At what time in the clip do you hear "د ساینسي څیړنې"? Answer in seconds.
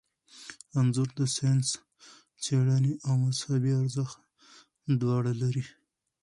1.19-2.93